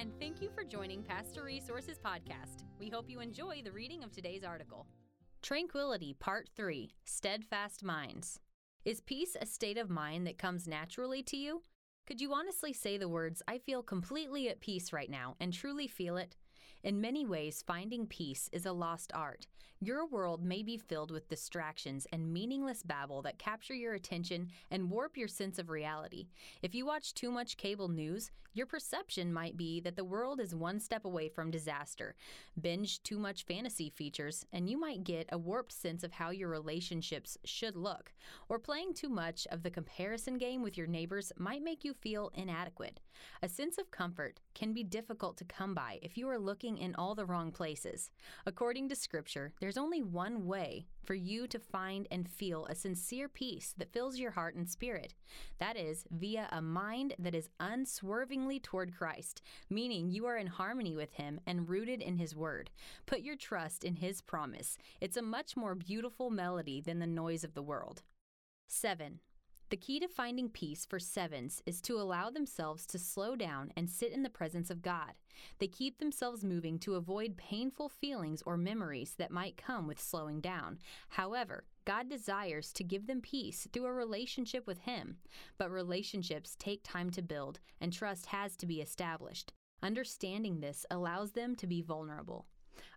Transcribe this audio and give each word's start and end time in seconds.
and 0.00 0.10
thank 0.18 0.40
you 0.40 0.48
for 0.54 0.64
joining 0.64 1.02
Pastor 1.02 1.44
Resources 1.44 1.98
Podcast. 1.98 2.64
We 2.78 2.88
hope 2.88 3.10
you 3.10 3.20
enjoy 3.20 3.60
the 3.62 3.70
reading 3.70 4.02
of 4.02 4.10
today's 4.10 4.42
article. 4.42 4.86
Tranquility, 5.42 6.14
Part 6.18 6.48
3 6.56 6.90
Steadfast 7.04 7.84
Minds. 7.84 8.40
Is 8.86 9.02
peace 9.02 9.36
a 9.38 9.44
state 9.44 9.76
of 9.76 9.90
mind 9.90 10.26
that 10.26 10.38
comes 10.38 10.66
naturally 10.66 11.22
to 11.24 11.36
you? 11.36 11.64
Could 12.06 12.18
you 12.18 12.32
honestly 12.32 12.72
say 12.72 12.96
the 12.96 13.10
words, 13.10 13.42
I 13.46 13.58
feel 13.58 13.82
completely 13.82 14.48
at 14.48 14.60
peace 14.60 14.90
right 14.90 15.10
now, 15.10 15.36
and 15.38 15.52
truly 15.52 15.86
feel 15.86 16.16
it? 16.16 16.34
In 16.82 17.00
many 17.00 17.26
ways, 17.26 17.62
finding 17.66 18.06
peace 18.06 18.48
is 18.52 18.64
a 18.64 18.72
lost 18.72 19.12
art. 19.14 19.46
Your 19.82 20.06
world 20.06 20.44
may 20.44 20.62
be 20.62 20.76
filled 20.76 21.10
with 21.10 21.28
distractions 21.28 22.06
and 22.12 22.32
meaningless 22.32 22.82
babble 22.82 23.22
that 23.22 23.38
capture 23.38 23.74
your 23.74 23.94
attention 23.94 24.48
and 24.70 24.90
warp 24.90 25.16
your 25.16 25.28
sense 25.28 25.58
of 25.58 25.70
reality. 25.70 26.26
If 26.62 26.74
you 26.74 26.84
watch 26.84 27.14
too 27.14 27.30
much 27.30 27.56
cable 27.56 27.88
news, 27.88 28.30
your 28.52 28.66
perception 28.66 29.32
might 29.32 29.56
be 29.56 29.80
that 29.80 29.96
the 29.96 30.04
world 30.04 30.38
is 30.38 30.54
one 30.54 30.80
step 30.80 31.06
away 31.06 31.28
from 31.28 31.50
disaster. 31.50 32.14
Binge 32.60 33.02
too 33.02 33.18
much 33.18 33.44
fantasy 33.44 33.88
features, 33.88 34.44
and 34.52 34.68
you 34.68 34.78
might 34.78 35.04
get 35.04 35.28
a 35.32 35.38
warped 35.38 35.72
sense 35.72 36.02
of 36.02 36.12
how 36.12 36.30
your 36.30 36.48
relationships 36.48 37.38
should 37.44 37.76
look. 37.76 38.12
Or 38.48 38.58
playing 38.58 38.94
too 38.94 39.08
much 39.08 39.46
of 39.50 39.62
the 39.62 39.70
comparison 39.70 40.36
game 40.36 40.62
with 40.62 40.76
your 40.76 40.88
neighbors 40.88 41.32
might 41.38 41.62
make 41.62 41.84
you 41.84 41.94
feel 41.94 42.32
inadequate. 42.34 43.00
A 43.42 43.48
sense 43.48 43.78
of 43.78 43.90
comfort 43.90 44.40
can 44.52 44.74
be 44.74 44.82
difficult 44.82 45.38
to 45.38 45.44
come 45.44 45.72
by 45.72 45.98
if 46.02 46.18
you 46.18 46.28
are 46.28 46.38
looking 46.38 46.69
in 46.78 46.94
all 46.94 47.14
the 47.14 47.24
wrong 47.24 47.52
places. 47.52 48.10
According 48.46 48.88
to 48.88 48.96
Scripture, 48.96 49.52
there's 49.60 49.78
only 49.78 50.02
one 50.02 50.46
way 50.46 50.86
for 51.04 51.14
you 51.14 51.46
to 51.48 51.58
find 51.58 52.06
and 52.10 52.28
feel 52.28 52.66
a 52.66 52.74
sincere 52.74 53.28
peace 53.28 53.74
that 53.76 53.92
fills 53.92 54.18
your 54.18 54.32
heart 54.32 54.54
and 54.54 54.68
spirit. 54.68 55.14
That 55.58 55.76
is 55.76 56.04
via 56.10 56.48
a 56.52 56.60
mind 56.60 57.14
that 57.18 57.34
is 57.34 57.48
unswervingly 57.58 58.60
toward 58.60 58.96
Christ, 58.96 59.42
meaning 59.68 60.10
you 60.10 60.26
are 60.26 60.36
in 60.36 60.46
harmony 60.46 60.96
with 60.96 61.14
Him 61.14 61.40
and 61.46 61.68
rooted 61.68 62.00
in 62.00 62.16
His 62.16 62.36
Word. 62.36 62.70
Put 63.06 63.20
your 63.20 63.36
trust 63.36 63.84
in 63.84 63.96
His 63.96 64.20
promise. 64.20 64.76
It's 65.00 65.16
a 65.16 65.22
much 65.22 65.56
more 65.56 65.74
beautiful 65.74 66.30
melody 66.30 66.80
than 66.80 66.98
the 66.98 67.06
noise 67.06 67.44
of 67.44 67.54
the 67.54 67.62
world. 67.62 68.02
7. 68.68 69.20
The 69.70 69.76
key 69.76 70.00
to 70.00 70.08
finding 70.08 70.48
peace 70.48 70.84
for 70.84 70.98
sevens 70.98 71.62
is 71.64 71.80
to 71.82 72.00
allow 72.00 72.28
themselves 72.28 72.84
to 72.86 72.98
slow 72.98 73.36
down 73.36 73.72
and 73.76 73.88
sit 73.88 74.10
in 74.10 74.24
the 74.24 74.28
presence 74.28 74.68
of 74.68 74.82
God. 74.82 75.12
They 75.60 75.68
keep 75.68 75.98
themselves 75.98 76.42
moving 76.42 76.80
to 76.80 76.96
avoid 76.96 77.36
painful 77.36 77.88
feelings 77.88 78.42
or 78.44 78.56
memories 78.56 79.14
that 79.18 79.30
might 79.30 79.56
come 79.56 79.86
with 79.86 80.00
slowing 80.00 80.40
down. 80.40 80.80
However, 81.10 81.62
God 81.84 82.08
desires 82.08 82.72
to 82.72 82.84
give 82.84 83.06
them 83.06 83.20
peace 83.20 83.68
through 83.72 83.86
a 83.86 83.92
relationship 83.92 84.66
with 84.66 84.80
Him, 84.80 85.18
but 85.56 85.70
relationships 85.70 86.56
take 86.58 86.80
time 86.82 87.10
to 87.10 87.22
build 87.22 87.60
and 87.80 87.92
trust 87.92 88.26
has 88.26 88.56
to 88.56 88.66
be 88.66 88.80
established. 88.80 89.52
Understanding 89.84 90.58
this 90.58 90.84
allows 90.90 91.30
them 91.30 91.54
to 91.54 91.68
be 91.68 91.80
vulnerable. 91.80 92.46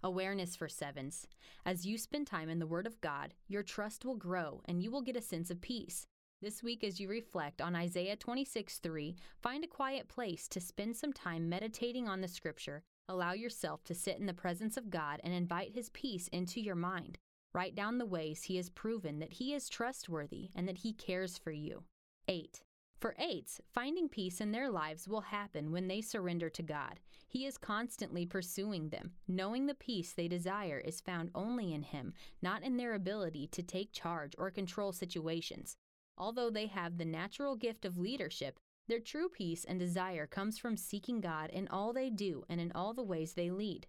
Awareness 0.02 0.56
for 0.56 0.68
sevens. 0.68 1.28
As 1.68 1.86
you 1.86 2.00
spend 2.00 2.26
time 2.26 2.50
in 2.50 2.58
the 2.58 2.68
Word 2.68 2.88
of 2.88 3.00
God, 3.00 3.36
your 3.48 3.62
trust 3.62 4.06
will 4.06 4.16
grow 4.16 4.64
and 4.66 4.82
you 4.82 4.90
will 4.90 5.02
get 5.02 5.16
a 5.16 5.22
sense 5.22 5.52
of 5.52 5.62
peace. 5.62 6.08
This 6.44 6.62
week, 6.62 6.84
as 6.84 7.00
you 7.00 7.08
reflect 7.08 7.62
on 7.62 7.74
Isaiah 7.74 8.18
26 8.18 8.80
3, 8.80 9.16
find 9.42 9.64
a 9.64 9.68
quiet 9.68 10.10
place 10.10 10.50
to 10.50 10.60
spend 10.60 10.98
some 10.98 11.14
time 11.14 11.48
meditating 11.48 12.10
on 12.10 12.20
the 12.20 12.28
scripture. 12.28 12.84
Allow 13.08 13.32
yourself 13.32 13.86
to 13.86 13.96
sit 13.96 14.18
in 14.20 14.26
the 14.26 14.34
presence 14.34 14.76
of 14.76 14.90
God 14.90 15.22
and 15.24 15.34
invite 15.34 15.74
His 15.74 15.88
peace 15.92 16.28
into 16.34 16.60
your 16.60 16.76
mind. 16.76 17.18
Write 17.54 17.76
down 17.76 17.98
the 17.98 18.06
ways 18.06 18.44
He 18.44 18.58
has 18.58 18.70
proven 18.70 19.20
that 19.20 19.32
He 19.32 19.54
is 19.54 19.70
trustworthy 19.70 20.50
and 20.54 20.68
that 20.68 20.80
He 20.80 20.92
cares 20.92 21.38
for 21.38 21.52
you. 21.52 21.84
8. 22.28 22.60
For 23.00 23.16
eights, 23.18 23.62
finding 23.74 24.10
peace 24.10 24.42
in 24.42 24.52
their 24.52 24.70
lives 24.70 25.08
will 25.08 25.22
happen 25.22 25.72
when 25.72 25.88
they 25.88 26.02
surrender 26.02 26.50
to 26.50 26.62
God. 26.62 27.00
He 27.26 27.46
is 27.46 27.58
constantly 27.58 28.26
pursuing 28.26 28.90
them, 28.90 29.12
knowing 29.30 29.66
the 29.66 29.76
peace 29.76 30.12
they 30.12 30.28
desire 30.28 30.80
is 30.80 31.00
found 31.00 31.32
only 31.34 31.74
in 31.74 31.84
Him, 31.84 32.14
not 32.42 32.64
in 32.64 32.76
their 32.76 32.96
ability 32.96 33.48
to 33.54 33.64
take 33.64 33.94
charge 33.94 34.36
or 34.38 34.52
control 34.52 34.92
situations. 34.92 35.78
Although 36.18 36.50
they 36.50 36.68
have 36.68 36.98
the 36.98 37.06
natural 37.06 37.56
gift 37.56 37.86
of 37.86 37.98
leadership, 37.98 38.60
their 38.88 39.00
true 39.00 39.30
peace 39.30 39.64
and 39.64 39.80
desire 39.80 40.28
comes 40.28 40.58
from 40.58 40.78
seeking 40.78 41.22
God 41.22 41.50
in 41.50 41.68
all 41.70 41.94
they 41.94 42.10
do 42.10 42.44
and 42.50 42.60
in 42.60 42.72
all 42.74 42.94
the 42.94 43.04
ways 43.04 43.34
they 43.34 43.50
lead. 43.50 43.88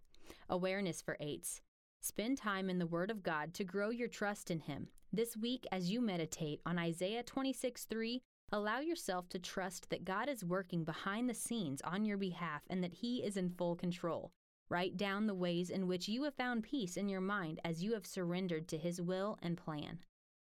Awareness 0.49 1.03
for 1.03 1.17
eights. 1.21 1.61
Spend 2.01 2.39
time 2.39 2.71
in 2.71 2.79
the 2.79 2.87
Word 2.87 3.11
of 3.11 3.23
God 3.23 3.55
to 3.55 3.65
grow 3.65 3.91
your 3.91 4.09
trust 4.09 4.51
in 4.51 4.61
Him. 4.61 4.89
This 5.13 5.37
week, 5.37 5.67
as 5.73 5.91
you 5.91 6.01
meditate 6.01 6.61
on 6.67 6.79
Isaiah 6.79 7.23
26 7.23 7.85
3, 7.85 8.23
allow 8.53 8.81
yourself 8.81 9.29
to 9.31 9.39
trust 9.39 9.91
that 9.91 10.05
God 10.05 10.29
is 10.29 10.45
working 10.45 10.85
behind 10.85 11.29
the 11.29 11.35
scenes 11.35 11.81
on 11.83 12.05
your 12.05 12.19
behalf 12.19 12.63
and 12.69 12.85
that 12.85 12.95
He 12.95 13.25
is 13.25 13.37
in 13.37 13.51
full 13.51 13.75
control. 13.75 14.31
Write 14.69 14.97
down 14.97 15.27
the 15.27 15.35
ways 15.35 15.71
in 15.71 15.87
which 15.87 16.09
you 16.09 16.23
have 16.25 16.35
found 16.35 16.63
peace 16.63 16.97
in 16.97 17.09
your 17.09 17.21
mind 17.21 17.61
as 17.65 17.83
you 17.83 17.95
have 17.95 18.07
surrendered 18.07 18.69
to 18.69 18.79
His 18.79 19.01
will 19.01 19.39
and 19.43 19.57
plan. 19.57 19.99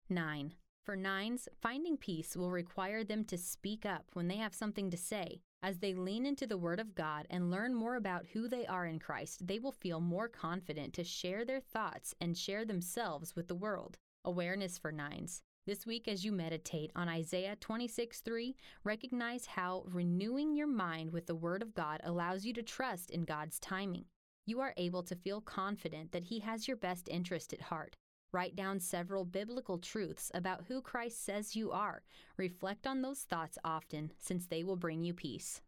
9. 0.09 0.55
For 0.85 0.97
nines, 0.97 1.49
finding 1.63 1.97
peace 1.97 2.37
will 2.37 2.51
require 2.51 3.05
them 3.05 3.25
to 3.25 3.39
speak 3.39 3.87
up 3.87 4.05
when 4.13 4.29
they 4.29 4.37
have 4.37 4.55
something 4.55 4.91
to 4.91 4.99
say. 4.99 5.41
As 5.63 5.79
they 5.79 5.95
lean 5.95 6.27
into 6.27 6.47
the 6.47 6.59
Word 6.59 6.79
of 6.79 6.95
God 6.95 7.27
and 7.31 7.51
learn 7.51 7.75
more 7.75 7.97
about 7.97 8.27
who 8.35 8.49
they 8.49 8.67
are 8.67 8.85
in 8.85 8.99
Christ, 8.99 9.47
they 9.47 9.59
will 9.59 9.73
feel 9.73 9.99
more 9.99 10.29
confident 10.29 10.93
to 10.93 11.03
share 11.03 11.47
their 11.47 11.61
thoughts 11.61 12.15
and 12.21 12.37
share 12.37 12.67
themselves 12.67 13.35
with 13.35 13.49
the 13.49 13.55
world. 13.55 13.97
Awareness 14.27 14.77
for 14.77 14.93
nines. 14.93 15.41
This 15.67 15.87
week, 15.87 16.07
as 16.07 16.23
you 16.23 16.33
meditate 16.33 16.93
on 16.95 17.09
Isaiah 17.09 17.57
26 17.57 18.21
3, 18.21 18.55
recognize 18.85 19.47
how 19.47 19.85
renewing 19.87 20.55
your 20.55 20.67
mind 20.67 21.13
with 21.13 21.27
the 21.27 21.35
Word 21.35 21.63
of 21.63 21.75
God 21.75 22.03
allows 22.05 22.45
you 22.45 22.53
to 22.53 22.63
trust 22.63 23.11
in 23.11 23.25
God's 23.25 23.59
timing. 23.59 24.05
You 24.45 24.61
are 24.61 24.75
able 24.77 25.03
to 25.05 25.17
feel 25.17 25.41
confident 25.41 26.13
that 26.13 26.25
He 26.25 26.41
has 26.41 26.69
your 26.69 26.77
best 26.77 27.09
interest 27.09 27.55
at 27.55 27.63
heart. 27.63 27.97
Write 28.35 28.57
down 28.57 28.81
several 28.81 29.25
biblical 29.25 29.79
truths 29.79 30.29
about 30.35 30.65
who 30.67 30.83
Christ 30.83 31.25
says 31.25 31.55
you 31.55 31.71
are. 31.71 32.03
Reflect 32.37 32.85
on 32.85 33.01
those 33.01 33.21
thoughts 33.21 33.59
often, 33.65 34.11
since 34.19 34.49
they 34.49 34.65
will 34.65 34.75
bring 34.75 35.05
you 35.05 35.15
peace. 35.15 35.61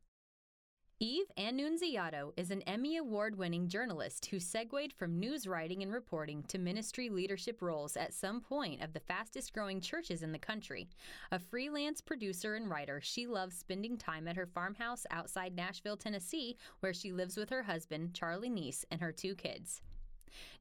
Eve 0.99 1.27
Annunziato 1.39 2.33
is 2.37 2.51
an 2.51 2.63
Emmy 2.63 2.97
Award 2.97 3.39
winning 3.39 3.69
journalist 3.69 4.27
who 4.27 4.41
segued 4.41 4.93
from 4.93 5.21
news 5.21 5.47
writing 5.47 5.85
and 5.85 5.93
reporting 5.93 6.43
to 6.49 6.59
ministry 6.59 7.09
leadership 7.09 7.63
roles 7.63 7.97
at 7.97 8.13
some 8.13 8.41
point 8.41 8.83
of 8.83 8.93
the 8.95 8.99
fastest 8.99 9.53
growing 9.53 9.81
churches 9.81 10.25
in 10.25 10.33
the 10.33 10.39
country. 10.39 10.89
A 11.31 11.39
freelance 11.39 12.01
producer 12.01 12.57
and 12.57 12.69
writer, 12.69 13.01
she 13.01 13.29
loves 13.29 13.57
spending 13.57 13.97
time 13.97 14.27
at 14.27 14.35
her 14.35 14.47
farmhouse 14.47 15.07
outside 15.13 15.55
Nashville, 15.55 15.97
Tennessee, 15.97 16.57
where 16.81 16.93
she 16.93 17.13
lives 17.13 17.37
with 17.37 17.51
her 17.51 17.63
husband, 17.63 18.13
Charlie 18.13 18.51
Neese, 18.51 18.85
and 18.91 19.01
her 19.01 19.13
two 19.13 19.37
kids. 19.37 19.83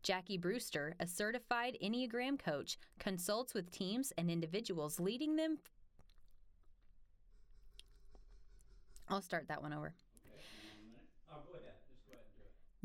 Jackie 0.03 0.37
Brewster, 0.37 0.95
a 0.99 1.07
certified 1.07 1.77
Enneagram 1.83 2.37
coach, 2.37 2.77
consults 2.99 3.53
with 3.53 3.71
teams 3.71 4.13
and 4.17 4.29
individuals, 4.29 4.99
leading 4.99 5.35
them. 5.35 5.59
I'll 9.07 9.21
start 9.21 9.47
that 9.47 9.61
one 9.61 9.73
over. 9.73 9.93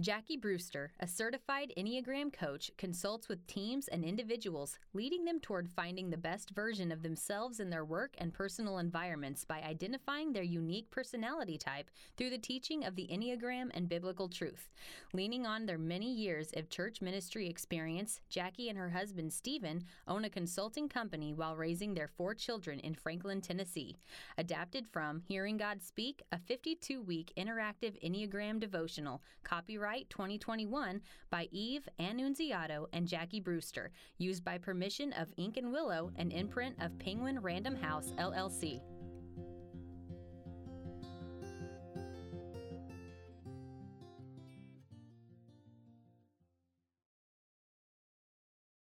Jackie 0.00 0.38
Brewster, 0.38 0.92
a 0.98 1.06
certified 1.06 1.74
Enneagram 1.76 2.32
coach, 2.32 2.70
consults 2.78 3.28
with 3.28 3.46
teams 3.46 3.86
and 3.86 4.02
individuals, 4.02 4.78
leading 4.94 5.26
them 5.26 5.38
toward 5.40 5.68
finding 5.68 6.08
the 6.08 6.16
best 6.16 6.50
version 6.50 6.90
of 6.90 7.02
themselves 7.02 7.60
in 7.60 7.68
their 7.68 7.84
work 7.84 8.14
and 8.16 8.32
personal 8.32 8.78
environments 8.78 9.44
by 9.44 9.60
identifying 9.60 10.32
their 10.32 10.42
unique 10.42 10.90
personality 10.90 11.58
type 11.58 11.90
through 12.16 12.30
the 12.30 12.38
teaching 12.38 12.82
of 12.82 12.96
the 12.96 13.08
Enneagram 13.12 13.68
and 13.74 13.90
biblical 13.90 14.26
truth. 14.26 14.70
Leaning 15.12 15.44
on 15.44 15.66
their 15.66 15.76
many 15.76 16.10
years 16.10 16.50
of 16.56 16.70
church 16.70 17.02
ministry 17.02 17.46
experience, 17.46 18.22
Jackie 18.30 18.70
and 18.70 18.78
her 18.78 18.90
husband 18.90 19.30
Stephen 19.30 19.84
own 20.08 20.24
a 20.24 20.30
consulting 20.30 20.88
company 20.88 21.34
while 21.34 21.56
raising 21.56 21.92
their 21.92 22.08
four 22.08 22.34
children 22.34 22.80
in 22.80 22.94
Franklin, 22.94 23.42
Tennessee. 23.42 23.98
Adapted 24.38 24.86
from 24.88 25.20
Hearing 25.28 25.58
God 25.58 25.82
Speak, 25.82 26.22
a 26.32 26.38
52 26.38 27.02
week 27.02 27.34
interactive 27.36 28.02
Enneagram 28.02 28.58
devotional, 28.58 29.20
copyright 29.44 29.89
Copyright 29.90 30.10
2021 30.10 31.00
by 31.30 31.48
Eve 31.50 31.88
Annunziato 31.98 32.86
and 32.92 33.08
Jackie 33.08 33.40
Brewster, 33.40 33.90
used 34.18 34.44
by 34.44 34.56
permission 34.56 35.12
of 35.14 35.32
Ink 35.36 35.56
and 35.56 35.72
Willow, 35.72 36.12
an 36.14 36.30
imprint 36.30 36.76
of 36.80 36.96
Penguin 37.00 37.40
Random 37.40 37.74
House, 37.74 38.12
LLC. 38.16 38.80